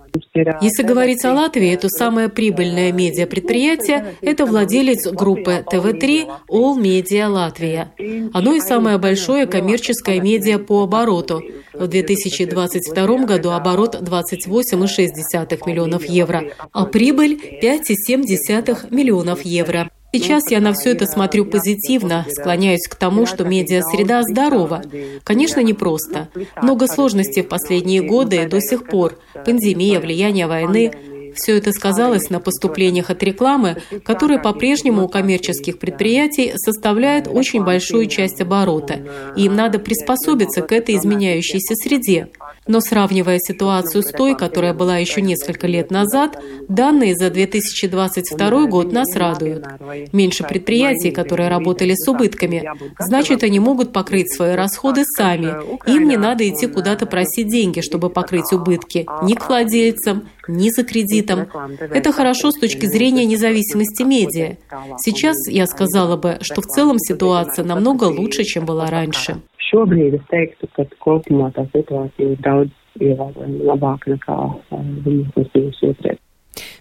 Если 0.61 0.83
говорить 0.83 1.25
о 1.25 1.33
Латвии, 1.33 1.75
то 1.77 1.89
самое 1.89 2.29
прибыльное 2.29 2.93
медиапредприятие– 2.93 4.15
это 4.23 4.47
владелец 4.47 5.07
группы 5.07 5.65
ТВ3 5.71 6.29
All 6.51 6.79
Media 6.79 7.27
Латвия. 7.29 7.93
Оно 8.33 8.55
и 8.55 8.61
самое 8.61 8.99
большое 8.99 9.47
коммерческое 9.47 10.21
медиа 10.21 10.59
по 10.59 10.83
обороту. 10.83 11.43
В 11.73 11.87
2022 11.87 13.25
году 13.25 13.51
оборот 13.51 13.97
28,6 13.97 15.63
миллионов 15.67 16.05
евро, 16.05 16.45
а 16.73 16.85
прибыль 16.85 17.41
5,7 17.63 18.91
миллионов 18.91 19.43
евро. 19.43 19.91
Сейчас 20.15 20.51
я 20.51 20.61
на 20.61 20.75
все 20.75 20.91
это 20.91 21.07
смотрю 21.07 21.47
позитивно, 21.47 22.27
склоняюсь 22.29 22.87
к 22.87 22.95
тому, 22.97 23.25
что 23.25 23.45
медиа-среда 23.45 24.23
здорова. 24.23 24.83
Конечно, 25.25 25.61
непросто. 25.61 26.29
Много 26.61 26.87
сложностей 26.87 27.43
в 27.43 27.49
последние 27.49 28.03
годы 28.03 28.43
и 28.43 28.47
до 28.47 28.61
сих 28.61 28.85
пор. 28.85 29.19
Пандемия, 29.47 30.01
влияние 30.01 30.47
войны. 30.47 30.93
Все 31.35 31.57
это 31.57 31.73
сказалось 31.73 32.29
на 32.29 32.41
поступлениях 32.41 33.09
от 33.09 33.23
рекламы, 33.23 33.79
которые 34.05 34.39
по-прежнему 34.39 35.05
у 35.05 35.09
коммерческих 35.09 35.79
предприятий 35.79 36.53
составляют 36.57 37.27
очень 37.27 37.65
большую 37.65 38.07
часть 38.07 38.43
оборота. 38.43 39.01
И 39.35 39.45
им 39.45 39.57
надо 39.57 39.79
приспособиться 39.79 40.61
к 40.61 40.73
этой 40.73 40.97
изменяющейся 40.97 41.75
среде. 41.75 42.29
Но 42.67 42.81
сравнивая 42.81 43.39
ситуацию 43.41 44.03
с 44.03 44.13
той, 44.13 44.37
которая 44.37 44.73
была 44.73 44.99
еще 44.99 45.21
несколько 45.21 45.67
лет 45.67 45.91
назад, 45.91 46.39
данные 46.69 47.17
за 47.17 47.29
2022 47.29 48.67
год 48.67 48.93
нас 48.93 49.17
радуют. 49.17 49.67
Меньше 50.13 50.45
предприятий, 50.45 51.11
которые 51.11 51.49
работали 51.49 51.95
с 51.95 52.07
убытками. 52.09 52.71
Значит, 53.01 53.43
они 53.43 53.59
могут 53.59 53.93
покрыть 53.93 54.33
свои 54.33 54.55
расходы 54.55 55.05
сами. 55.05 55.55
Им 55.91 56.07
не 56.07 56.17
надо 56.17 56.49
идти 56.49 56.69
куда-то 56.69 57.07
просить 57.07 57.49
деньги, 57.49 57.81
чтобы 57.81 58.11
покрыть 58.11 58.53
убытки. 58.53 59.07
Ни 59.23 59.35
к 59.35 59.49
владельцам, 59.49 60.29
ни 60.47 60.71
за 60.71 60.85
кредитом. 60.85 61.49
Это 61.81 62.13
хорошо 62.13 62.53
с 62.53 62.59
точки 62.59 62.87
зрения 62.87 63.25
независимости 63.25 64.03
медиа. 64.03 64.57
Сейчас 64.99 65.37
я 65.49 65.67
сказала 65.67 66.17
бы, 66.17 66.39
что 66.43 66.63
в 66.63 66.67
целом 66.67 66.99
ситуация 66.99 67.65
намного 67.65 68.05
лучше, 68.05 68.45
чем 68.45 68.67
была 68.67 68.89
раньше. 68.89 69.41
Šobrīd 69.73 70.19
es 70.19 70.25
teiktu, 70.29 70.69
ka 70.77 70.85
kopumā 71.01 71.49
tā 71.57 71.65
situācija 71.73 72.35
ir 72.35 72.41
daudz 72.45 73.01
ievērojami 73.01 73.63
labāka 73.71 74.13
nekā 74.13 74.37
viņa 74.69 75.15
ir 75.41 75.49
bijusi 75.55 75.89
iepriekš. 75.89 76.21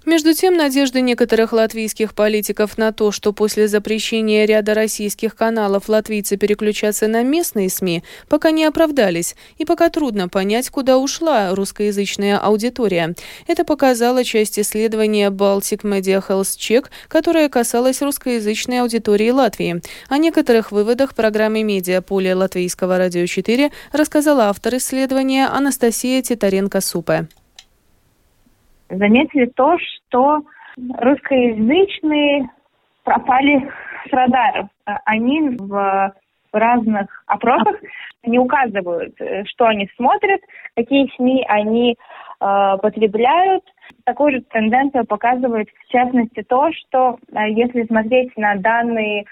Между 0.06 0.34
тем, 0.34 0.56
надежды 0.56 1.02
некоторых 1.02 1.54
латвийских 1.54 2.16
политиков 2.16 2.78
на 2.78 2.92
то, 2.92 3.12
что 3.12 3.34
после 3.34 3.68
запрещения 3.68 4.46
ряда 4.46 4.74
российских 4.74 5.36
каналов 5.36 5.90
латвийцы 5.90 6.38
переключатся 6.38 7.08
на 7.08 7.24
местные 7.24 7.70
СМИ, 7.70 8.04
пока 8.28 8.52
не 8.52 8.66
оправдались, 8.66 9.36
и 9.58 9.66
пока 9.66 9.90
трудно 9.90 10.28
понять, 10.28 10.70
куда 10.70 10.98
ушла 10.98 11.54
русскоязычная 11.54 12.38
аудитория. 12.38 13.16
Это 13.48 13.64
показала 13.64 14.24
часть 14.24 14.60
исследования 14.60 15.30
Baltic 15.30 15.82
Media 15.84 16.24
Health 16.28 16.58
Check, 16.58 16.88
которая 17.08 17.50
касалась 17.50 18.02
русскоязычной 18.02 18.82
аудитории 18.82 19.30
Латвии. 19.30 19.82
О 20.10 20.18
некоторых 20.18 20.72
выводах 20.72 21.14
программы 21.14 21.64
«Медиаполе» 21.64 22.34
Латвийского 22.34 22.98
радио 22.98 23.26
4 23.26 23.72
рассказала 23.92 24.46
автор 24.46 24.78
исследования 24.78 25.48
Анастасия 25.48 26.22
Титаренко-Супе 26.22 27.28
заметили 28.98 29.46
то, 29.46 29.78
что 29.78 30.42
русскоязычные 30.78 32.50
пропали 33.04 33.70
с 34.08 34.14
радаров. 34.14 34.68
Они 35.06 35.58
в 35.58 36.14
разных 36.54 37.24
опросах 37.28 37.78
не 38.24 38.38
указывают, 38.38 39.16
что 39.48 39.66
они 39.66 39.90
смотрят, 39.96 40.42
какие 40.76 41.10
СМИ 41.16 41.46
они 41.48 41.96
э, 41.96 42.78
потребляют. 42.82 43.64
Такую 44.04 44.34
же 44.34 44.42
тенденцию 44.42 45.06
показывает, 45.06 45.70
в 45.70 45.92
частности, 45.92 46.44
то, 46.44 46.70
что 46.74 47.18
э, 47.32 47.52
если 47.52 47.86
смотреть 47.86 48.36
на 48.38 48.56
данные 48.56 49.26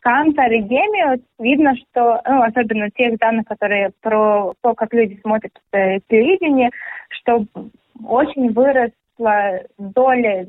Кантор 0.00 0.50
и 0.52 0.60
Гемио, 0.60 1.20
видно, 1.38 1.74
что, 1.76 2.22
ну, 2.26 2.42
особенно 2.42 2.90
тех 2.90 3.18
данных, 3.18 3.46
которые 3.46 3.90
про 4.00 4.52
то, 4.62 4.74
как 4.74 4.94
люди 4.94 5.18
смотрят 5.20 5.52
э, 5.72 5.98
телевидение, 6.08 6.70
что 7.10 7.44
очень 8.06 8.52
вырос 8.52 8.90
выросла 9.20 9.60
доля 9.78 10.48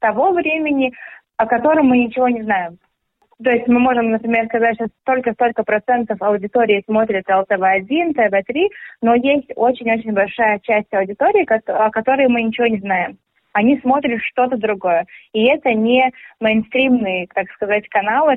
того 0.00 0.32
времени, 0.32 0.92
о 1.36 1.46
котором 1.46 1.86
мы 1.88 1.98
ничего 1.98 2.28
не 2.28 2.42
знаем. 2.42 2.78
То 3.42 3.50
есть 3.50 3.68
мы 3.68 3.78
можем, 3.78 4.10
например, 4.10 4.46
сказать, 4.46 4.76
что 4.76 4.86
столько-столько 5.02 5.62
процентов 5.62 6.22
аудитории 6.22 6.82
смотрит 6.86 7.28
ЛТВ-1, 7.28 8.14
ТВ-3, 8.14 8.68
но 9.02 9.14
есть 9.14 9.50
очень-очень 9.56 10.12
большая 10.12 10.58
часть 10.60 10.92
аудитории, 10.94 11.46
о 11.70 11.90
которой 11.90 12.28
мы 12.28 12.42
ничего 12.42 12.66
не 12.66 12.78
знаем 12.78 13.18
они 13.56 13.78
смотрят 13.80 14.20
что-то 14.22 14.58
другое. 14.58 15.06
И 15.32 15.46
это 15.46 15.72
не 15.72 16.12
мейнстримные, 16.40 17.26
так 17.34 17.50
сказать, 17.52 17.88
каналы. 17.88 18.36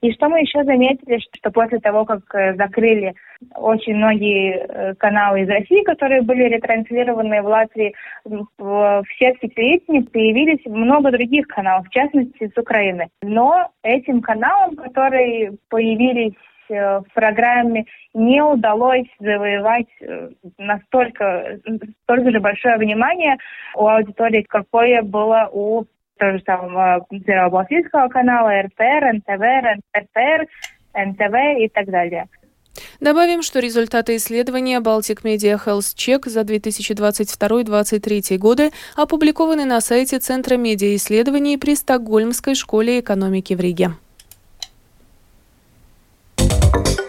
И 0.00 0.12
что 0.12 0.28
мы 0.28 0.40
еще 0.40 0.62
заметили, 0.62 1.18
что 1.36 1.50
после 1.50 1.80
того, 1.80 2.04
как 2.04 2.22
э, 2.34 2.54
закрыли 2.54 3.14
очень 3.56 3.96
многие 3.96 4.54
э, 4.54 4.94
каналы 4.94 5.42
из 5.42 5.48
России, 5.48 5.82
которые 5.82 6.22
были 6.22 6.44
ретранслированы 6.44 7.42
в 7.42 7.46
Латвии, 7.46 7.94
в 8.24 9.02
сетке 9.18 9.48
телевидения 9.48 10.02
появились 10.02 10.64
много 10.66 11.10
других 11.10 11.48
каналов, 11.48 11.88
в 11.88 11.90
частности, 11.90 12.50
с 12.54 12.56
Украины. 12.56 13.08
Но 13.22 13.70
этим 13.82 14.22
каналам, 14.22 14.76
которые 14.76 15.54
появились 15.68 16.34
в 16.68 17.04
программе 17.14 17.86
не 18.14 18.42
удалось 18.42 19.08
завоевать 19.18 19.86
э, 20.00 20.30
настолько 20.58 21.58
столько 22.04 22.30
же 22.30 22.40
большое 22.40 22.76
внимание 22.76 23.36
у 23.74 23.86
аудитории, 23.86 24.42
какое 24.48 25.02
было 25.02 25.48
у 25.52 25.84
того 26.18 26.38
же 26.38 26.42
самого 26.44 27.06
Первобалтийского 27.10 28.08
канала, 28.08 28.62
РТР, 28.62 29.14
НТВ, 29.14 29.42
РТР, 29.96 30.46
НТВ 30.94 31.34
и 31.58 31.68
так 31.68 31.86
далее. 31.86 32.28
Добавим, 33.00 33.42
что 33.42 33.60
результаты 33.60 34.16
исследования 34.16 34.80
Baltic 34.80 35.22
Media 35.22 35.58
Health 35.64 35.94
Check 35.96 36.28
за 36.28 36.40
2022-2023 36.40 38.36
годы 38.38 38.70
опубликованы 38.96 39.64
на 39.64 39.80
сайте 39.80 40.18
Центра 40.18 40.56
медиаисследований 40.56 41.58
при 41.58 41.76
Стокгольмской 41.76 42.54
школе 42.54 43.00
экономики 43.00 43.54
в 43.54 43.60
Риге. 43.60 43.90
Thank 46.74 46.98
you. 46.98 47.03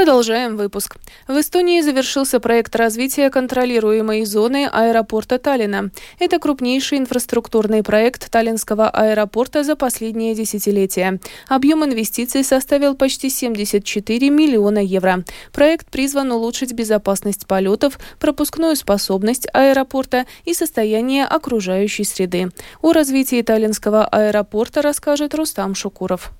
Продолжаем 0.00 0.56
выпуск. 0.56 0.96
В 1.28 1.38
Эстонии 1.38 1.82
завершился 1.82 2.40
проект 2.40 2.74
развития 2.74 3.28
контролируемой 3.28 4.24
зоны 4.24 4.66
аэропорта 4.66 5.38
Таллина. 5.38 5.90
Это 6.18 6.38
крупнейший 6.38 6.96
инфраструктурный 6.96 7.82
проект 7.82 8.30
Таллинского 8.30 8.88
аэропорта 8.88 9.62
за 9.62 9.76
последние 9.76 10.34
десятилетия. 10.34 11.20
Объем 11.48 11.84
инвестиций 11.84 12.44
составил 12.44 12.94
почти 12.96 13.28
74 13.28 14.30
миллиона 14.30 14.78
евро. 14.78 15.22
Проект 15.52 15.90
призван 15.90 16.32
улучшить 16.32 16.72
безопасность 16.72 17.46
полетов, 17.46 17.98
пропускную 18.18 18.76
способность 18.76 19.48
аэропорта 19.52 20.24
и 20.46 20.54
состояние 20.54 21.26
окружающей 21.26 22.04
среды. 22.04 22.48
О 22.80 22.94
развитии 22.94 23.42
Таллинского 23.42 24.06
аэропорта 24.06 24.80
расскажет 24.80 25.34
Рустам 25.34 25.74
Шукуров. 25.74 26.32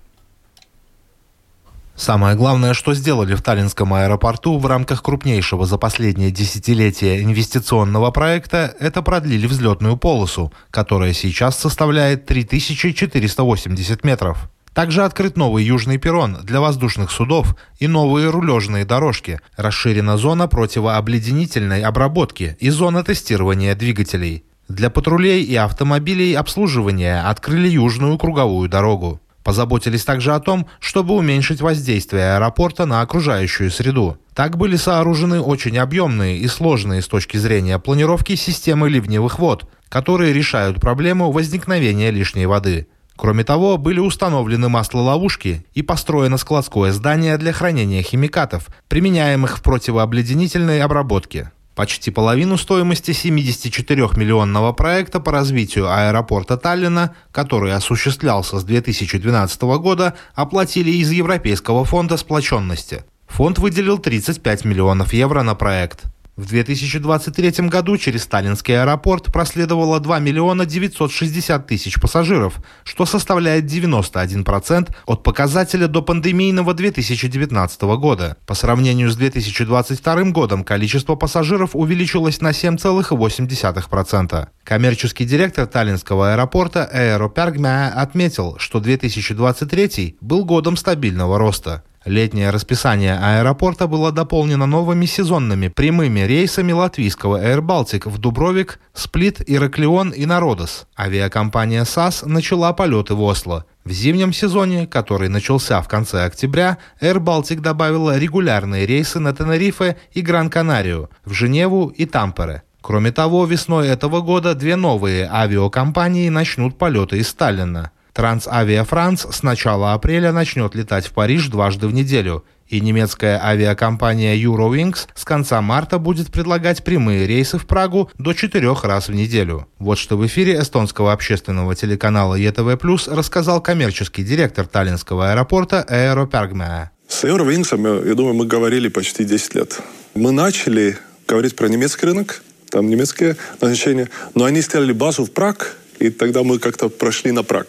Самое 1.95 2.35
главное, 2.35 2.73
что 2.73 2.95
сделали 2.95 3.35
в 3.35 3.43
Таллинском 3.43 3.93
аэропорту 3.93 4.59
в 4.59 4.67
рамках 4.67 5.03
крупнейшего 5.03 5.67
за 5.67 5.77
последнее 5.77 6.31
десятилетие 6.31 7.23
инвестиционного 7.23 8.11
проекта, 8.11 8.75
это 8.81 9.03
продлили 9.03 9.47
взлетную 9.47 9.97
полосу, 9.97 10.53
которая 10.71 11.13
сейчас 11.13 11.59
составляет 11.59 12.25
3480 12.27 14.05
метров. 14.05 14.51
Также 14.73 15.05
открыт 15.05 15.37
новый 15.37 15.65
южный 15.65 15.99
перрон 15.99 16.39
для 16.43 16.61
воздушных 16.61 17.11
судов 17.11 17.57
и 17.79 17.89
новые 17.89 18.31
рулежные 18.31 18.85
дорожки. 18.85 19.41
Расширена 19.57 20.17
зона 20.17 20.47
противообледенительной 20.47 21.83
обработки 21.83 22.57
и 22.61 22.71
зона 22.71 23.03
тестирования 23.03 23.75
двигателей. 23.75 24.45
Для 24.69 24.89
патрулей 24.89 25.43
и 25.43 25.57
автомобилей 25.57 26.35
обслуживания 26.35 27.23
открыли 27.23 27.69
южную 27.69 28.17
круговую 28.17 28.69
дорогу. 28.69 29.21
Позаботились 29.43 30.05
также 30.05 30.35
о 30.35 30.41
том, 30.41 30.67
чтобы 30.81 31.15
уменьшить 31.15 31.61
воздействие 31.61 32.37
аэропорта 32.37 32.85
на 32.85 33.01
окружающую 33.01 33.71
среду. 33.71 34.19
Так 34.35 34.57
были 34.57 34.77
сооружены 34.77 35.41
очень 35.41 35.79
объемные 35.79 36.39
и 36.39 36.47
сложные 36.47 37.03
с 37.03 37.09
точки 37.09 37.37
зрения 37.37 37.79
планировки 37.79 38.35
системы 38.35 38.91
ливневых 38.91 39.39
вод, 39.39 39.69
которые 39.89 40.33
решают 40.33 40.81
проблему 40.81 41.31
возникновения 41.31 42.11
лишней 42.11 42.47
воды. 42.47 42.87
Кроме 43.17 43.45
того, 43.45 43.77
были 43.77 43.99
установлены 43.99 44.71
маслоловушки 44.71 45.67
и 45.75 45.83
построено 45.83 46.39
складское 46.39 46.91
здание 46.93 47.37
для 47.37 47.53
хранения 47.53 48.03
химикатов, 48.03 48.69
применяемых 48.89 49.59
в 49.59 49.63
противообледенительной 49.63 50.81
обработке. 50.81 51.51
Почти 51.75 52.11
половину 52.11 52.59
стоимости 52.59 53.13
74-миллионного 53.13 54.75
проекта 54.75 55.21
по 55.21 55.33
развитию 55.33 55.89
аэропорта 55.91 56.57
Таллина, 56.57 57.15
который 57.33 57.73
осуществлялся 57.73 58.59
с 58.59 58.65
2012 58.65 59.63
года, 59.63 60.15
оплатили 60.35 60.91
из 60.91 61.11
Европейского 61.11 61.85
фонда 61.85 62.17
сплоченности. 62.17 63.05
Фонд 63.29 63.59
выделил 63.59 63.99
35 63.99 64.65
миллионов 64.65 65.13
евро 65.13 65.43
на 65.43 65.55
проект. 65.55 66.05
В 66.41 66.47
2023 66.47 67.69
году 67.69 67.99
через 67.99 68.23
Сталинский 68.23 68.81
аэропорт 68.81 69.31
проследовало 69.31 70.01
2 70.01 70.21
миллиона 70.21 70.65
960 70.65 71.67
тысяч 71.67 72.01
пассажиров, 72.01 72.61
что 72.83 73.05
составляет 73.05 73.67
91% 73.67 74.89
от 75.05 75.23
показателя 75.23 75.87
до 75.87 76.01
пандемийного 76.01 76.73
2019 76.73 77.83
года. 77.83 78.39
По 78.47 78.55
сравнению 78.55 79.11
с 79.11 79.17
2022 79.17 80.31
годом 80.31 80.65
количество 80.65 81.15
пассажиров 81.15 81.77
увеличилось 81.77 82.41
на 82.41 82.53
7,8%. 82.53 84.49
Коммерческий 84.65 85.27
директор 85.27 85.67
Таллинского 85.67 86.33
аэропорта 86.33 86.89
Эйро 86.91 87.29
Пергмя 87.29 87.93
отметил, 87.95 88.57
что 88.59 88.81
2023 88.81 90.17
был 90.23 90.47
годом 90.47 90.79
стабильного 90.79 91.39
роста. 91.39 91.85
Летнее 92.07 92.49
расписание 92.49 93.19
аэропорта 93.19 93.87
было 93.87 94.11
дополнено 94.11 94.65
новыми 94.65 95.05
сезонными 95.05 95.69
прямыми 95.69 96.21
рейсами 96.21 96.73
латвийского 96.73 97.45
Air 97.45 97.61
Baltic 97.61 98.09
в 98.09 98.17
Дубровик, 98.17 98.81
Сплит, 98.95 99.43
Ираклион 99.47 100.09
и 100.09 100.25
Народос. 100.25 100.87
Авиакомпания 100.99 101.85
САС 101.85 102.23
начала 102.23 102.73
полеты 102.73 103.15
в 103.15 103.23
Осло. 103.23 103.67
В 103.85 103.91
зимнем 103.91 104.33
сезоне, 104.33 104.87
который 104.87 105.29
начался 105.29 105.83
в 105.83 105.89
конце 105.89 106.25
октября, 106.25 106.79
Air 107.03 107.19
Baltic 107.19 107.61
добавила 107.61 108.17
регулярные 108.17 108.87
рейсы 108.87 109.19
на 109.19 109.35
Тенерифе 109.35 109.99
и 110.13 110.23
Гран-Канарию, 110.23 111.11
в 111.27 111.35
Женеву 111.35 111.89
и 111.89 112.07
Тампере. 112.07 112.63
Кроме 112.81 113.13
того, 113.13 113.45
весной 113.45 113.89
этого 113.89 114.23
года 114.23 114.55
две 114.55 114.77
новые 114.77 115.29
авиакомпании 115.31 116.31
начнут 116.31 116.79
полеты 116.79 117.19
из 117.19 117.29
Сталина. 117.29 117.91
Трансавиа 118.13 118.85
Франц 118.85 119.27
с 119.31 119.43
начала 119.43 119.95
апреля 119.95 120.33
начнет 120.33 120.75
летать 120.75 121.07
в 121.07 121.13
Париж 121.13 121.49
дважды 121.49 121.87
в 121.87 121.95
неделю, 121.95 122.45
и 122.71 122.81
немецкая 122.81 123.41
авиакомпания 123.43 124.37
Eurowings 124.37 125.09
с 125.15 125.25
конца 125.25 125.61
марта 125.61 125.99
будет 125.99 126.31
предлагать 126.31 126.85
прямые 126.85 127.27
рейсы 127.27 127.59
в 127.59 127.67
Прагу 127.67 128.11
до 128.17 128.33
четырех 128.33 128.85
раз 128.85 129.09
в 129.09 129.13
неделю. 129.13 129.67
Вот 129.79 129.99
что 129.99 130.17
в 130.17 130.27
эфире 130.27 130.61
эстонского 130.61 131.13
общественного 131.13 131.75
телеканала 131.75 132.37
ЕТВ+, 132.37 132.79
рассказал 133.09 133.61
коммерческий 133.61 134.23
директор 134.23 134.67
Таллинского 134.67 135.33
аэропорта 135.33 135.85
Эро 135.89 136.27
Пергмеа. 136.27 136.91
С 137.09 137.25
Eurowings, 137.25 138.07
я 138.09 138.15
думаю, 138.15 138.35
мы 138.35 138.47
говорили 138.47 138.89
почти 138.89 139.25
10 139.25 139.55
лет. 139.57 139.81
Мы 140.15 140.31
начали 140.31 140.97
говорить 141.27 141.57
про 141.57 141.69
немецкий 141.69 142.07
рынок, 142.07 142.43
там 142.71 142.89
немецкие 142.89 143.37
назначения, 143.61 144.09
но 144.37 144.45
они 144.45 144.61
сделали 144.61 144.93
базу 144.93 145.25
в 145.25 145.33
Праг, 145.33 145.77
и 146.01 146.11
тогда 146.11 146.43
мы 146.43 146.59
как-то 146.59 146.89
прошли 146.89 147.31
на 147.31 147.43
Праг. 147.43 147.69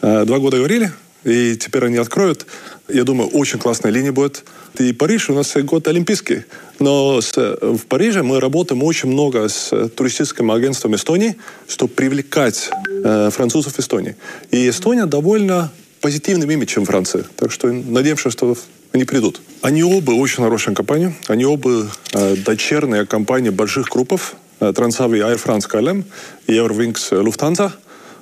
Э, 0.00 0.24
два 0.24 0.38
года 0.38 0.56
говорили, 0.56 0.92
и 1.24 1.56
теперь 1.56 1.84
они 1.84 1.98
откроют. 1.98 2.46
Я 2.88 3.04
думаю, 3.04 3.28
очень 3.30 3.58
классная 3.58 3.92
линия 3.92 4.12
будет. 4.12 4.44
И 4.78 4.92
Париж 4.92 5.30
у 5.30 5.34
нас 5.34 5.54
год 5.56 5.86
олимпийский. 5.86 6.44
Но 6.78 7.20
с, 7.20 7.36
в 7.36 7.86
Париже 7.86 8.22
мы 8.22 8.40
работаем 8.40 8.82
очень 8.82 9.08
много 9.10 9.48
с 9.48 9.88
туристическим 9.90 10.50
агентством 10.50 10.94
Эстонии, 10.94 11.36
чтобы 11.68 11.92
привлекать 11.92 12.70
э, 13.04 13.30
французов 13.30 13.74
в 13.74 13.78
Эстонии. 13.78 14.16
И 14.50 14.68
Эстония 14.68 15.06
довольно 15.06 15.70
позитивным 16.00 16.50
имиджем 16.50 16.84
Франции. 16.84 17.24
Так 17.36 17.52
что 17.52 17.70
надеемся, 17.70 18.30
что 18.30 18.56
они 18.92 19.04
придут. 19.04 19.40
Они 19.62 19.82
оба 19.84 20.12
очень 20.12 20.42
хорошая 20.42 20.74
компания. 20.74 21.14
Они 21.28 21.44
оба 21.44 21.88
э, 22.12 22.36
дочерные 22.36 23.06
компании 23.06 23.50
больших 23.50 23.88
группов. 23.88 24.34
Трансавиа 24.72 25.32
Air 25.32 25.40
France 25.42 25.68
KLM 25.68 26.04
Eurowings 26.46 27.10
Lufthansa. 27.10 27.72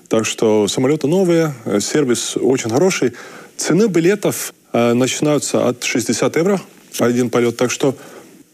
Так 0.08 0.26
что 0.26 0.66
самолеты 0.66 1.06
новые, 1.06 1.54
сервис 1.80 2.36
очень 2.36 2.70
хороший. 2.70 3.12
Цены 3.56 3.86
билетов 3.86 4.52
э, 4.72 4.92
начинаются 4.92 5.68
от 5.68 5.84
60 5.84 6.36
евро 6.36 6.60
один 6.98 7.30
полет. 7.30 7.56
Так 7.56 7.70
что 7.70 7.94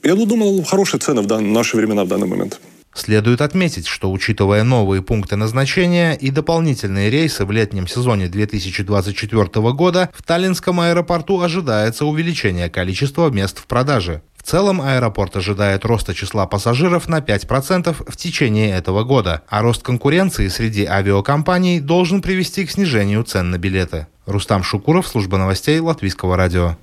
я 0.03 0.15
думал, 0.15 0.63
хорошие 0.65 1.01
цены 1.01 1.23
в 1.23 1.27
дан, 1.27 1.53
наши 1.53 1.77
времена 1.77 2.05
в 2.05 2.09
данный 2.09 2.27
момент. 2.27 2.61
Следует 2.95 3.43
отметить, 3.43 3.87
что 3.87 4.11
учитывая 4.11 4.65
новые 4.65 5.03
пункты 5.03 5.37
назначения 5.37 6.15
и 6.15 6.31
дополнительные 6.31 7.11
рейсы 7.11 7.45
в 7.45 7.51
летнем 7.51 7.87
сезоне 7.87 8.29
2024 8.29 9.45
года, 9.73 10.11
в 10.15 10.23
Таллинском 10.23 10.81
аэропорту 10.81 11.41
ожидается 11.41 12.07
увеличение 12.07 12.71
количества 12.71 13.29
мест 13.29 13.59
в 13.59 13.67
продаже. 13.67 14.23
Целом 14.47 14.81
аэропорт 14.81 15.37
ожидает 15.37 15.85
роста 15.85 16.15
числа 16.15 16.47
пассажиров 16.47 17.09
на 17.09 17.19
5% 17.19 17.97
в 18.09 18.17
течение 18.17 18.77
этого 18.77 19.03
года, 19.03 19.43
а 19.49 19.61
рост 19.61 19.83
конкуренции 19.83 20.47
среди 20.47 20.85
авиакомпаний 20.85 21.81
должен 21.81 22.23
привести 22.23 22.65
к 22.65 22.71
снижению 22.71 23.25
цен 23.25 23.51
на 23.51 23.59
билеты. 23.59 24.07
Рустам 24.25 24.63
Шукуров, 24.63 25.09
служба 25.09 25.37
новостей 25.37 25.81
Латвийского 25.81 26.37
радио. 26.37 26.77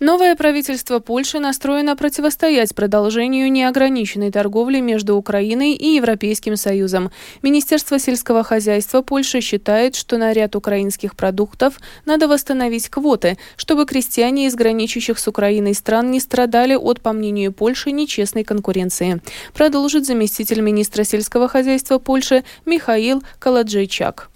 Новое 0.00 0.36
правительство 0.36 0.98
Польши 0.98 1.38
настроено 1.38 1.96
противостоять 1.96 2.74
продолжению 2.74 3.50
неограниченной 3.50 4.30
торговли 4.30 4.80
между 4.80 5.16
Украиной 5.16 5.72
и 5.72 5.94
Европейским 5.94 6.56
Союзом. 6.56 7.10
Министерство 7.42 7.98
сельского 7.98 8.44
хозяйства 8.44 9.02
Польши 9.02 9.40
считает, 9.40 9.94
что 9.94 10.18
на 10.18 10.32
ряд 10.32 10.56
украинских 10.56 11.16
продуктов 11.16 11.78
надо 12.04 12.28
восстановить 12.28 12.88
квоты, 12.88 13.38
чтобы 13.56 13.86
крестьяне 13.86 14.46
из 14.46 14.54
граничащих 14.54 15.18
с 15.18 15.28
Украиной 15.28 15.74
стран 15.74 16.10
не 16.10 16.20
страдали 16.20 16.74
от, 16.74 17.00
по 17.00 17.12
мнению 17.12 17.52
Польши, 17.52 17.90
нечестной 17.90 18.44
конкуренции. 18.44 19.20
Продолжит 19.54 20.06
заместитель 20.06 20.60
министра 20.60 21.04
сельского 21.04 21.48
хозяйства 21.48 21.98
Польши 21.98 22.44
Михаил 22.64 23.22
Каладжейчак. 23.38 24.30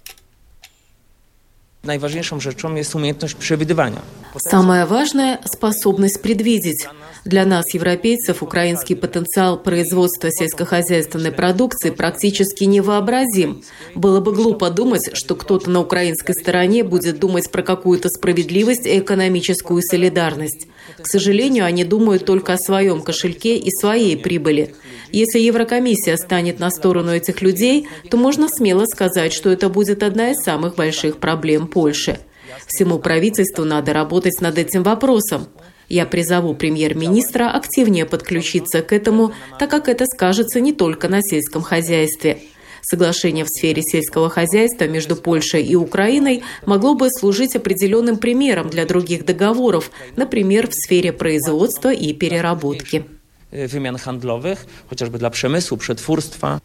Najważniejszą 1.83 2.39
rzeczą 2.39 2.75
jest 2.75 2.95
umiejętność 2.95 3.35
przewidywania. 3.35 4.01
Самое 4.37 4.85
важное– 4.85 5.37
способность 5.45 6.21
предвидеть. 6.21 6.87
Для 7.25 7.45
нас, 7.45 7.73
европейцев, 7.73 8.43
украинский 8.43 8.95
потенциал 8.95 9.57
производства 9.57 10.31
сельскохозяйственной 10.31 11.31
продукции 11.31 11.89
практически 11.89 12.65
невообразим. 12.65 13.63
Было 13.95 14.19
бы 14.21 14.31
глупо 14.33 14.69
думать, 14.69 15.09
что 15.13 15.35
кто-то 15.35 15.69
на 15.69 15.79
украинской 15.79 16.33
стороне 16.33 16.83
будет 16.83 17.19
думать 17.19 17.51
про 17.51 17.63
какую-то 17.63 18.09
справедливость 18.09 18.85
и 18.85 18.99
экономическую 18.99 19.81
солидарность. 19.81 20.67
К 21.01 21.07
сожалению, 21.07 21.65
они 21.65 21.83
думают 21.83 22.25
только 22.25 22.53
о 22.53 22.57
своем 22.57 23.01
кошельке 23.01 23.57
и 23.57 23.71
своей 23.71 24.17
прибыли. 24.17 24.75
Если 25.11 25.39
Еврокомиссия 25.39 26.15
станет 26.15 26.59
на 26.59 26.69
сторону 26.69 27.11
этих 27.11 27.41
людей, 27.41 27.87
то 28.09 28.17
можно 28.17 28.47
смело 28.47 28.85
сказать, 28.85 29.33
что 29.33 29.49
это 29.49 29.69
будет 29.69 30.03
одна 30.03 30.31
из 30.31 30.41
самых 30.41 30.75
больших 30.75 31.17
проблем 31.17 31.67
Польши. 31.67 32.19
Всему 32.67 32.99
правительству 32.99 33.65
надо 33.65 33.93
работать 33.93 34.39
над 34.41 34.57
этим 34.57 34.83
вопросом. 34.83 35.47
Я 35.89 36.05
призову 36.05 36.55
премьер-министра 36.55 37.49
активнее 37.49 38.05
подключиться 38.05 38.81
к 38.81 38.93
этому, 38.93 39.33
так 39.59 39.69
как 39.69 39.89
это 39.89 40.05
скажется 40.05 40.61
не 40.61 40.71
только 40.71 41.09
на 41.09 41.21
сельском 41.21 41.61
хозяйстве. 41.61 42.39
Соглашение 42.81 43.45
в 43.45 43.49
сфере 43.49 43.81
сельского 43.81 44.29
хозяйства 44.29 44.85
между 44.85 45.15
Польшей 45.15 45.63
и 45.63 45.75
Украиной 45.75 46.43
могло 46.65 46.95
бы 46.95 47.09
служить 47.09 47.55
определенным 47.55 48.17
примером 48.17 48.69
для 48.69 48.85
других 48.85 49.25
договоров, 49.25 49.91
например, 50.15 50.69
в 50.69 50.73
сфере 50.73 51.11
производства 51.11 51.91
и 51.91 52.13
переработки. 52.13 53.05
Wymian 53.51 53.95
handlowych, 53.95 54.65
chociażby 54.89 55.17
dla 55.17 55.29
przemysłu, 55.29 55.77
przetwórstwa. 55.77 56.59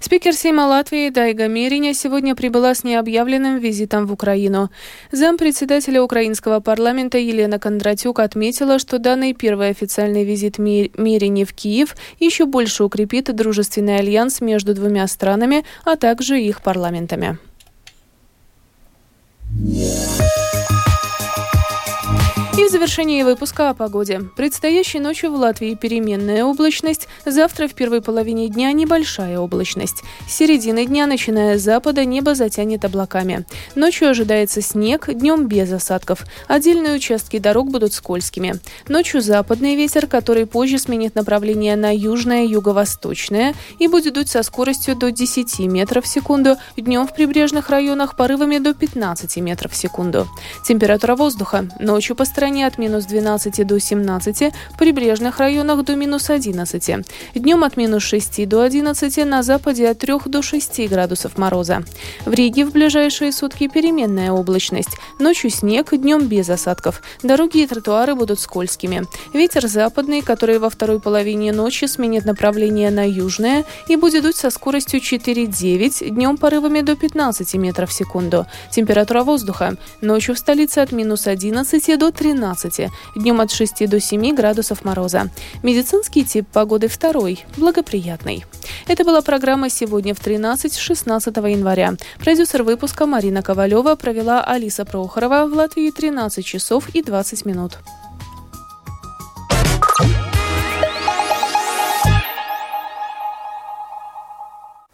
Спикер 0.00 0.34
Сейма 0.34 0.66
Латвии 0.66 1.10
Дайга 1.10 1.46
Мериня 1.46 1.94
сегодня 1.94 2.34
прибыла 2.34 2.74
с 2.74 2.84
необъявленным 2.84 3.58
визитом 3.58 4.06
в 4.06 4.12
Украину. 4.12 4.70
Зампредседателя 5.12 6.02
украинского 6.02 6.60
парламента 6.60 7.18
Елена 7.18 7.58
Кондратюк 7.58 8.20
отметила, 8.20 8.78
что 8.78 8.98
данный 8.98 9.34
первый 9.34 9.68
официальный 9.70 10.24
визит 10.24 10.58
Мерини 10.58 11.44
в 11.44 11.52
Киев 11.52 11.96
еще 12.18 12.46
больше 12.46 12.84
укрепит 12.84 13.34
дружественный 13.34 13.98
альянс 13.98 14.40
между 14.40 14.74
двумя 14.74 15.06
странами, 15.06 15.64
а 15.84 15.96
также 15.96 16.40
их 16.40 16.62
парламентами. 16.62 17.38
И 22.58 22.64
в 22.64 22.70
завершении 22.70 23.22
выпуска 23.22 23.70
о 23.70 23.74
погоде. 23.74 24.20
Предстоящей 24.34 24.98
ночью 24.98 25.30
в 25.30 25.36
Латвии 25.36 25.76
переменная 25.76 26.44
облачность, 26.44 27.06
завтра 27.24 27.68
в 27.68 27.74
первой 27.74 28.02
половине 28.02 28.48
дня 28.48 28.72
небольшая 28.72 29.38
облачность. 29.38 30.02
С 30.28 30.34
середины 30.34 30.84
дня, 30.84 31.06
начиная 31.06 31.56
с 31.56 31.62
запада, 31.62 32.04
небо 32.04 32.34
затянет 32.34 32.84
облаками. 32.84 33.46
Ночью 33.76 34.10
ожидается 34.10 34.60
снег, 34.60 35.08
днем 35.08 35.46
без 35.46 35.72
осадков. 35.72 36.24
Отдельные 36.48 36.96
участки 36.96 37.38
дорог 37.38 37.70
будут 37.70 37.92
скользкими. 37.92 38.54
Ночью 38.88 39.20
западный 39.20 39.76
ветер, 39.76 40.08
который 40.08 40.44
позже 40.44 40.80
сменит 40.80 41.14
направление 41.14 41.76
на 41.76 41.94
южное, 41.94 42.44
юго-восточное 42.44 43.54
и 43.78 43.86
будет 43.86 44.14
дуть 44.14 44.30
со 44.30 44.42
скоростью 44.42 44.96
до 44.96 45.12
10 45.12 45.60
метров 45.60 46.06
в 46.06 46.08
секунду, 46.08 46.56
днем 46.76 47.06
в 47.06 47.14
прибрежных 47.14 47.70
районах 47.70 48.16
порывами 48.16 48.58
до 48.58 48.74
15 48.74 49.36
метров 49.36 49.70
в 49.70 49.76
секунду. 49.76 50.26
Температура 50.66 51.14
воздуха. 51.14 51.68
Ночью 51.78 52.16
по 52.16 52.24
Казани 52.48 52.64
от 52.64 52.78
минус 52.78 53.04
12 53.04 53.66
до 53.66 53.78
17, 53.78 54.54
в 54.70 54.78
прибрежных 54.78 55.38
районах 55.38 55.84
до 55.84 55.96
минус 55.96 56.30
11. 56.30 57.04
Днем 57.34 57.62
от 57.62 57.76
минус 57.76 58.02
6 58.04 58.48
до 58.48 58.62
11, 58.62 59.26
на 59.26 59.42
западе 59.42 59.90
от 59.90 59.98
3 59.98 60.14
до 60.24 60.40
6 60.40 60.88
градусов 60.88 61.36
мороза. 61.36 61.82
В 62.24 62.32
Риге 62.32 62.64
в 62.64 62.72
ближайшие 62.72 63.32
сутки 63.32 63.68
переменная 63.68 64.32
облачность. 64.32 64.96
Ночью 65.18 65.50
снег, 65.50 65.90
днем 65.92 66.26
без 66.26 66.48
осадков. 66.48 67.02
Дороги 67.22 67.58
и 67.58 67.66
тротуары 67.66 68.14
будут 68.14 68.40
скользкими. 68.40 69.02
Ветер 69.34 69.68
западный, 69.68 70.22
который 70.22 70.58
во 70.58 70.70
второй 70.70 71.00
половине 71.00 71.52
ночи 71.52 71.84
сменит 71.84 72.24
направление 72.24 72.90
на 72.90 73.06
южное 73.06 73.66
и 73.88 73.96
будет 73.96 74.22
дуть 74.22 74.36
со 74.36 74.48
скоростью 74.48 75.00
4-9, 75.00 76.08
днем 76.08 76.38
порывами 76.38 76.80
до 76.80 76.96
15 76.96 77.54
метров 77.56 77.90
в 77.90 77.92
секунду. 77.92 78.46
Температура 78.70 79.22
воздуха. 79.22 79.76
Ночью 80.00 80.34
в 80.34 80.38
столице 80.38 80.78
от 80.78 80.92
минус 80.92 81.26
11 81.26 81.98
до 81.98 82.10
13, 82.10 82.37
днем 83.16 83.40
от 83.40 83.50
6 83.50 83.88
до 83.88 84.00
7 84.00 84.34
градусов 84.34 84.84
мороза. 84.84 85.28
Медицинский 85.62 86.24
тип 86.24 86.46
погоды 86.52 86.88
второй, 86.88 87.44
благоприятный. 87.56 88.44
Это 88.86 89.04
была 89.04 89.20
программа 89.20 89.70
«Сегодня 89.70 90.14
в 90.14 90.18
13» 90.18 90.78
16 90.78 91.36
января. 91.36 91.94
Продюсер 92.18 92.62
выпуска 92.62 93.06
Марина 93.06 93.42
Ковалева 93.42 93.94
провела 93.96 94.42
Алиса 94.42 94.84
Прохорова 94.84 95.46
в 95.46 95.54
Латвии 95.54 95.90
13 95.90 96.44
часов 96.44 96.88
и 96.94 97.02
20 97.02 97.44
минут. 97.44 97.78